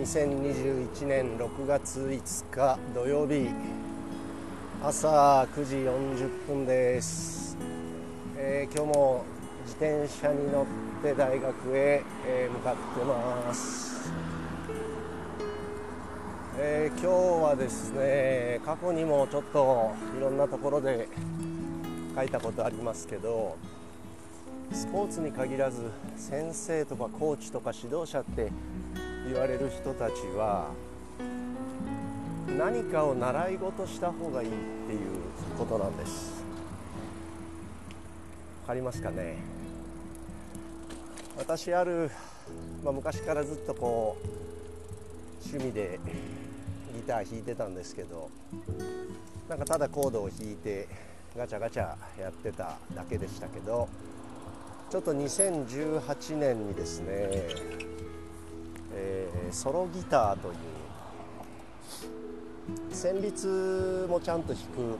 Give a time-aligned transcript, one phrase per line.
[0.00, 3.50] 2021年6月5日土曜日
[4.82, 7.54] 朝9時40分です、
[8.34, 9.24] えー、今日も
[9.66, 14.10] 自転車に乗って大学へ、えー、向かってます、
[16.56, 21.08] えー、今日はですね過去にもちょっといろんなところで
[22.16, 23.58] 書いたことありますけど
[24.72, 28.50] スポーツに限らず先生とかコーチとか指導者って
[29.26, 30.70] 言われる人たちは
[32.58, 34.52] 何かを習い事した方がいいっ
[34.88, 34.98] ていう
[35.58, 36.42] ことなんです。
[38.62, 39.36] 分かりますかね？
[41.38, 42.10] 私ある、
[42.84, 45.98] まあ、昔からずっとこう趣味で
[46.94, 48.30] ギター弾いてたんですけど
[49.48, 50.86] なんかただコードを弾いて
[51.36, 53.88] ガチャガチャやってただけでしたけど
[54.90, 57.46] ちょっと2018年にですね、
[58.92, 60.54] えー、ソロギターという
[62.92, 64.98] 旋律もちゃんと弾く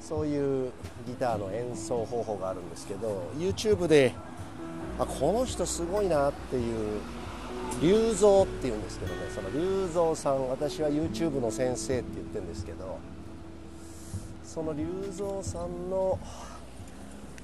[0.00, 0.72] そういう
[1.06, 4.12] ギターの演奏方法があるんですけど YouTube で
[4.98, 7.00] あこの人すごいなっていう
[7.82, 12.98] 龍造っていうんですけどねその龍造さん私は YouTube の先生って言ってるんですけど
[14.44, 16.18] その龍造さんの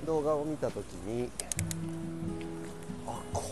[0.07, 1.29] 動画を見た時に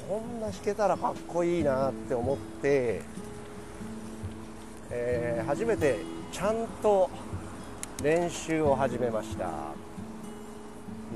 [0.09, 3.03] こんな弾けたらかっこいいなって思って、
[4.91, 5.99] えー、初めて
[6.33, 7.11] ちゃんと
[8.03, 9.51] 練習を始めました。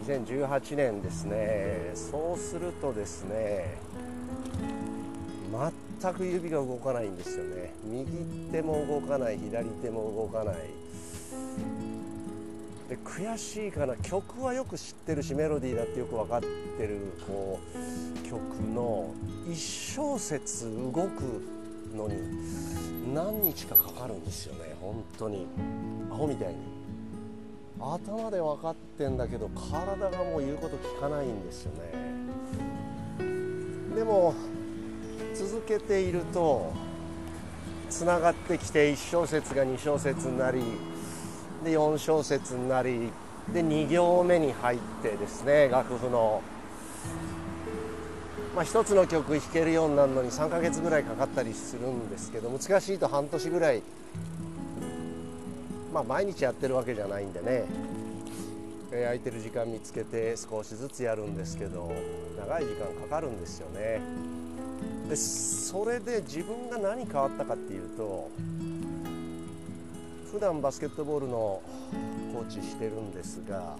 [0.07, 1.93] 2018年ですね。
[1.95, 3.79] そうするとですね
[6.03, 7.73] 全く指が動かないんですよね。
[7.85, 8.07] 右
[8.53, 10.82] 手も動かない左手も動かない。
[12.93, 16.47] で悔しいかな曲はよく知ってるしメロディーだってよく分かって
[16.87, 18.43] るこう曲
[18.75, 19.15] の
[19.49, 21.43] 1小節動く
[21.97, 25.47] のに何日かかかるんですよね本当に。
[26.11, 26.57] アホみたいに。
[27.81, 31.95] 頭で分かってんだけど体がもう言うこと聞かないんですよね。
[33.97, 34.35] でも
[35.35, 36.73] 続けていると
[37.89, 40.61] つながってきて1小節が2小節になり
[41.63, 43.11] で4小節になり
[43.53, 46.43] で2行目に入ってですね楽譜の、
[48.55, 53.83] まあ、1つの曲弾けるようになるのに3ヶ月ぐらいかかったりするんですけど難しいと半年ぐらい
[55.93, 57.65] まあ毎日やってるわけじゃないんでね、
[58.93, 61.93] えー、空いてる時間見つけて少しずつやるんですけど
[62.39, 64.01] 長い時間かかるんですよね。
[65.09, 68.31] でそれで自分が何変わったかっていうと
[70.33, 71.61] 普段バスケットボールの
[72.33, 73.77] コーチしてるんですが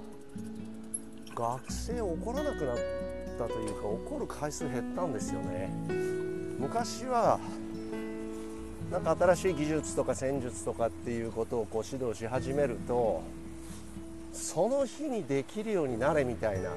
[1.35, 2.77] 学生怒らなくなっ
[3.39, 5.71] たというか怒る回数減ったんですよね。
[6.61, 7.41] 昔は
[8.91, 13.23] なんか新しい技術とか戦術とかっていうことをこう指導し始めると
[14.35, 16.69] その日にできるようになれみたいな。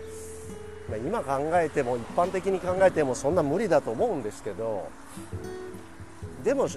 [1.06, 4.88] 今考えても一般的に考えてもそんな無理だと思うんですけど
[6.44, 6.68] でも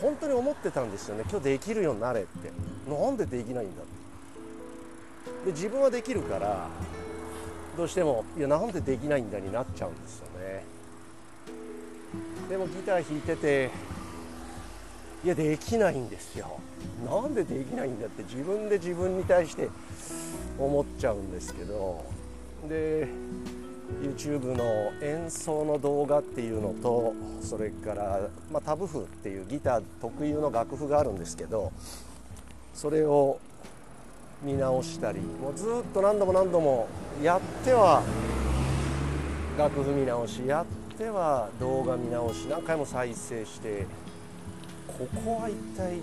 [0.00, 1.24] 本当に思ってたんですよね。
[1.30, 2.52] 今日できるようになれって。
[2.90, 4.06] なんでできないんだって。
[5.46, 6.68] で自分はできるから
[7.76, 10.64] どうしてもいやなんでできないんだになっちゃうんですよね。
[12.48, 13.70] でもギター弾いてて
[15.24, 16.60] いやできないんですよ。
[17.04, 19.68] なんでできないんだって自分で自分に対して
[20.58, 22.04] 思っちゃうんですけど。
[22.68, 23.08] で
[24.02, 31.72] YouTube の演奏の動画っていうのとそれから、まあ、タブ譜っていうギター特有の楽譜があるんですけど
[32.74, 33.38] それを
[34.42, 36.88] 見直したりもうずっと何度も何度も
[37.22, 38.02] やっては
[39.56, 43.86] 楽譜見直しやっては動画見直し何回も再生して
[44.86, 45.98] ここは一体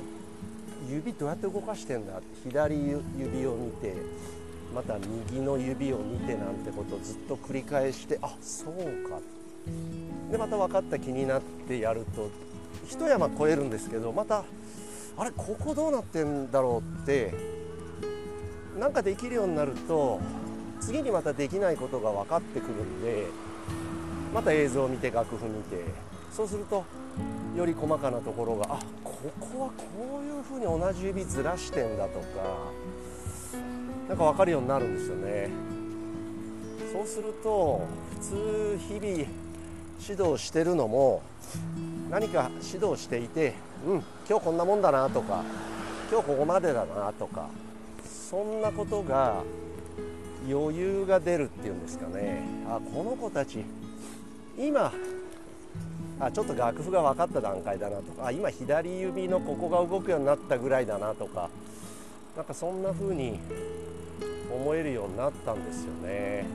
[0.89, 3.95] 指どうやって動かしてんだ左指を見て
[4.73, 4.97] また
[5.29, 9.19] 右の指を見てなんてことをずっと繰り返してあそうか。
[10.31, 12.29] でまた分かった気になってやると
[12.87, 14.43] 一山越えるんですけどまた
[15.15, 17.33] あれここどうなってんだろうって
[18.79, 20.19] なんかできるようになると
[20.81, 23.27] 次にまたできないことが分かってくるんで
[24.33, 25.83] また映像を見て楽譜見て
[26.31, 26.83] そうすると
[27.55, 32.25] より細かなところがあここはこういうふうに同じ指ずらしてんだとか
[34.13, 35.49] なんか分かるようになるんですよね。
[36.91, 37.81] そうすると
[38.11, 41.23] 普通日々指導してるのも
[42.11, 43.55] 何か指導していて
[43.87, 45.43] うん今日こんなもんだなとか
[46.11, 47.49] 今日ここまでだなとか
[48.05, 49.41] そんなことが
[50.47, 52.43] 余裕が出るっていうんですかね。
[52.67, 53.65] あこの子たち
[54.59, 54.93] 今
[56.19, 61.49] あちょっと楽譜が分かった段階だなとかあ今左指のここが動くようになったぐらいだなとか
[62.37, 63.39] なんかそんな風に
[64.55, 66.45] 思えるようになったんですよね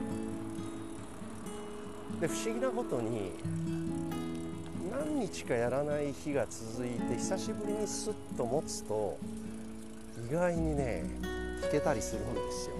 [2.19, 3.31] で不思議なことに
[4.91, 9.17] 何日かやらない日が続いて久しぶりにスッと持つと
[10.29, 11.03] 意外にね
[11.61, 12.75] 弾けたりするんですよ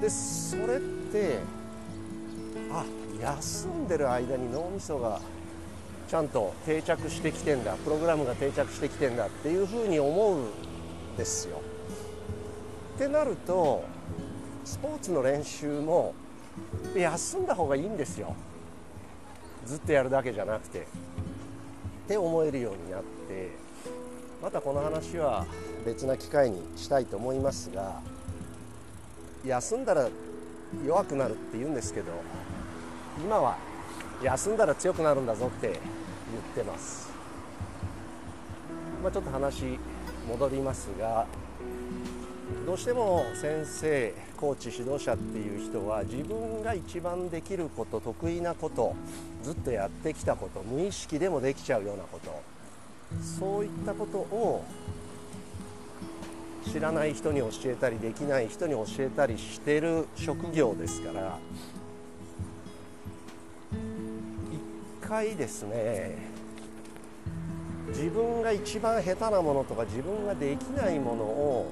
[0.00, 0.80] でそれっ
[1.12, 1.38] て
[2.70, 2.84] あ
[3.20, 5.20] 休んでる間に脳みそが
[6.08, 11.60] ちゃんと定着してきてんだプログラムが定着してきてんだっていうふうに思うんですよ。
[12.96, 13.84] ってなると
[14.64, 16.14] スポーツの練習も
[16.96, 18.34] 休んだ方がいいんですよ。
[19.66, 20.80] ずっとやるだけじゃなくて。
[20.80, 23.66] って思えるようになって。
[24.42, 25.46] またこの話は
[25.84, 28.00] 別な機会にしたいと思いますが
[29.44, 30.08] 休んだら
[30.86, 32.12] 弱くなるって言うんですけど
[33.24, 33.56] 今は
[34.22, 35.78] 休んだら強くなるんだぞって言っ
[36.54, 37.10] てます、
[39.02, 39.78] まあ、ちょっと話
[40.28, 41.26] 戻りますが
[42.64, 48.94] どうしても先生コーチ指導者っていう人は自分が一番できること得意なこと
[49.42, 52.56] ずっとやってきたこと無意識でもできちゃうようなこと。
[53.38, 54.64] そういったことを
[56.72, 61.38] 知らない人に教えたりできない人に教えたりしてる職業ですから。
[65.02, 66.18] 一回ですね
[67.88, 71.70] 自分が一番下手なものとか自分ができないものを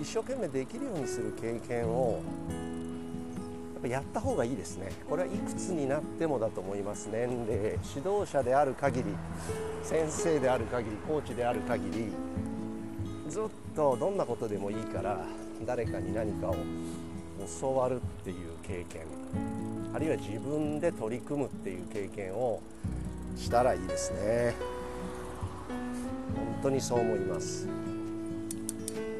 [0.00, 2.22] 一生懸命できるようにする経験を
[3.74, 4.90] やっぱやった方がいいですね。
[5.08, 9.14] これはいくつになってもだと思います年齢指導者である限り
[9.82, 12.12] 先生である限りコーチである限り
[13.28, 13.44] ずっ
[13.76, 15.24] とどんなことでもいいから
[15.66, 16.56] 誰かに何かを
[17.60, 19.02] 教わるっていう経験
[19.94, 22.60] あるいは自分で取り組むっていう経験を
[23.36, 24.54] したらいいですね。
[26.34, 27.89] 本当にそう思います。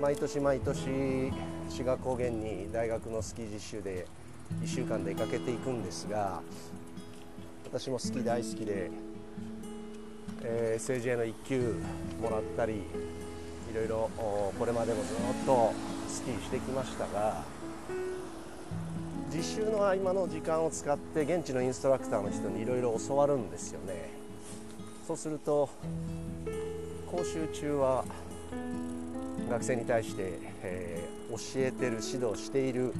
[0.00, 1.30] 毎年毎年
[1.68, 4.06] 志賀高原に大学のスキー実習で
[4.62, 6.40] 1週間出かけていくんですが
[7.66, 8.90] 私もスキー大好きで、
[10.42, 11.74] えー、政治への1級
[12.20, 14.10] もらったりいろいろ
[14.58, 15.72] これまでもずっと
[16.08, 17.42] スキーしてきましたが
[19.32, 24.10] 実習の合間の時間を使って現地のインストラクターの人にいろいろ教わるんですよね。
[25.06, 25.68] そうすると
[27.10, 28.04] 講習中は
[29.50, 32.94] 学生に対して、えー、教えてる指導している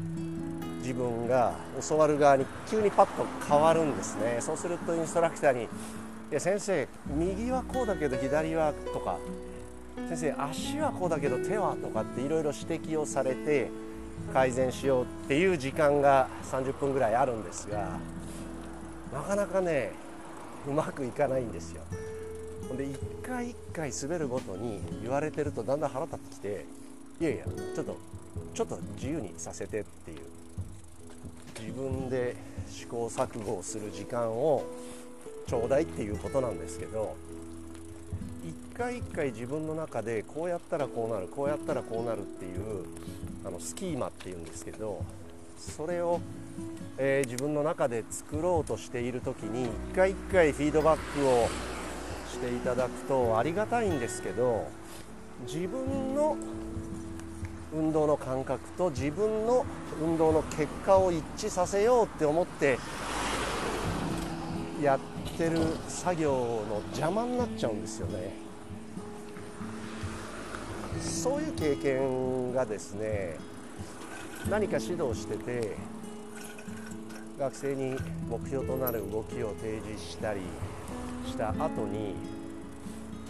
[0.80, 1.54] 自分が
[1.88, 5.68] 教わる側に急にパッと変わるんですねそうするとインストラクターに「い
[6.32, 9.18] や先生右はこうだけど左は」とか
[10.08, 13.70] 先生足はこうだけど手はとかっていろいろ指摘をされて
[14.32, 17.90] 改善しようっていう時間が30分ぐらいあるんですが
[19.12, 19.92] なかなかね
[20.66, 21.82] うまくいかないんですよ。
[22.70, 22.96] ほんで一
[23.26, 26.66] 回一回滑るごとに言われてるとだんだん腹立ってきて
[27.20, 27.44] いやいや
[27.74, 27.96] ちょっと
[28.54, 30.18] ちょっと自由にさせてっていう
[31.58, 32.36] 自分で
[32.68, 34.62] 試行錯誤をする時間を
[35.48, 37.16] ちょうだいっていうことなんですけど
[38.44, 42.84] 一回一回自分の中でこうやったらこうなるこうやったらこうなるっていう
[43.44, 45.04] あのスキーマっていうんですけど
[45.58, 46.20] それを、
[46.98, 51.48] えー、自分の中で作ろうとしている時に一回一回フィードバックを
[52.30, 54.68] していただくとありがたいんですけど
[55.46, 56.36] 自分の
[57.72, 59.64] 運動の感覚と自分の
[60.02, 62.78] 運動の結果を一致させようって思って
[64.82, 65.00] やっ
[65.36, 65.58] てる
[65.88, 66.30] 作業
[66.68, 68.34] の邪魔になっちゃうんですよね。
[71.00, 73.38] そういう経験がですね
[74.50, 75.76] 何か指導してて
[77.38, 77.96] 学生に
[78.28, 80.40] 目標となる動きを提示したり
[81.30, 82.14] した後に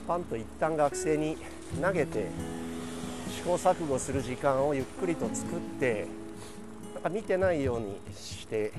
[0.08, 1.36] パンと一旦学生に
[1.80, 2.26] 投げて
[3.30, 6.06] 試行錯誤する時間をゆっくりと作って
[6.94, 8.72] なんか見てないようにして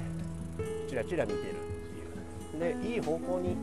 [0.90, 1.54] チラチラ見てるっ
[2.54, 2.82] ていう。
[2.84, 3.56] でいい方向に行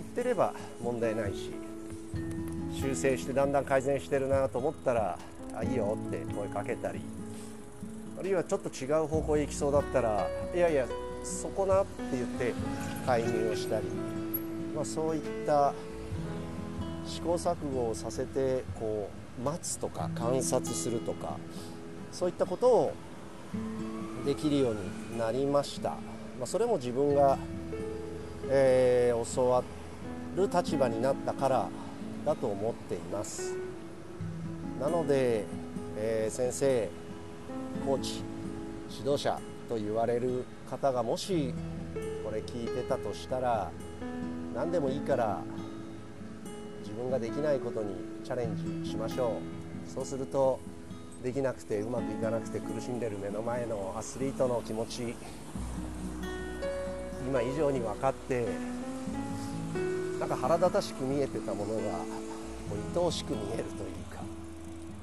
[0.00, 1.52] ってれば問題ないし
[2.74, 5.18] 修正してだんだん改善してるなと思ったら
[5.54, 7.00] 「あいいよ」って声かけたり
[8.18, 10.86] あるいはちょっと違う方向へ行きそうだったら「いやいや
[11.22, 12.54] そこな」って言って
[13.06, 13.86] 介入をしたり、
[14.80, 15.74] まあ、そういった
[17.04, 21.36] 試行錯誤をさせてこう待つとか観察するとか
[22.10, 22.92] そういったことを
[24.24, 24.74] できるよう
[25.12, 25.96] になりました、ま
[26.44, 27.36] あ、それも自分が、
[28.48, 29.62] えー、教わ
[30.34, 31.68] る立場になったから
[32.24, 33.54] だと思っています。
[34.80, 35.44] なので、
[35.98, 36.88] えー、先生
[37.84, 38.22] コーチ
[38.90, 41.52] 指導者と言われる方がもし
[42.24, 43.72] ここれ聞いてたとしたら
[44.54, 45.40] 何でもいいから
[46.80, 49.40] 自分ができないことにチャレンジしましょ
[49.86, 49.90] う。
[49.90, 50.60] そうすると
[51.22, 55.14] できなくてうまくいかなくて苦しんでる目の前のアスリートの気持ち
[57.26, 58.46] 今以上に分かって
[60.18, 61.80] なんか腹立たしく見えてたものが
[62.96, 63.70] 愛おしく見えるという
[64.14, 64.22] か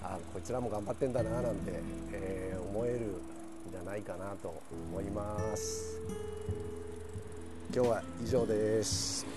[0.04, 1.74] あこいつらも頑張ってんだななんて、
[2.12, 4.62] えー、思えるんじゃないかなと
[4.92, 6.00] 思います。
[7.74, 9.37] 今日は以上です。